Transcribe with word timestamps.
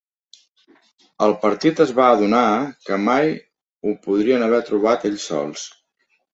El 1.25 1.33
partit 1.43 1.81
es 1.85 1.93
va 1.99 2.07
adonar 2.15 2.41
que 2.89 2.99
mai 3.11 3.31
ho 3.87 3.95
podrien 4.09 4.49
haver 4.49 4.65
trobat 4.73 5.09
ells 5.15 5.31
sols. 5.33 5.71